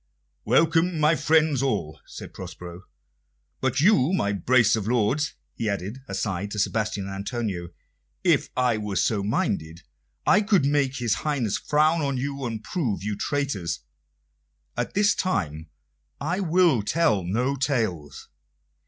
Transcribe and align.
"Welcome, 0.45 0.99
my 0.99 1.15
friends 1.15 1.61
all!" 1.61 1.99
said 2.07 2.33
Prospero. 2.33 2.85
"But 3.59 3.79
you, 3.81 4.13
my 4.13 4.33
brace 4.33 4.75
of 4.75 4.87
lords," 4.87 5.35
he 5.53 5.69
added, 5.69 5.99
aside 6.07 6.49
to 6.49 6.57
Sebastian 6.57 7.05
and 7.05 7.13
Antonio, 7.13 7.67
"if 8.23 8.49
I 8.57 8.77
were 8.79 8.95
so 8.95 9.21
minded, 9.21 9.83
I 10.25 10.41
could 10.41 10.65
make 10.65 10.95
his 10.95 11.13
Highness 11.21 11.59
frown 11.59 12.01
on 12.01 12.17
you 12.17 12.45
and 12.45 12.63
prove 12.63 13.03
you 13.03 13.15
traitors. 13.15 13.81
At 14.75 14.95
this 14.95 15.13
time 15.13 15.69
I 16.19 16.39
will 16.39 16.81
tell 16.81 17.23
no 17.23 17.55
tales." 17.55 18.27